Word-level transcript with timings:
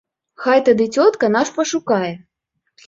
Хай 0.45 0.63
тады 0.69 0.89
цётка 0.95 1.31
нас 1.37 1.55
пашукае. 1.59 2.13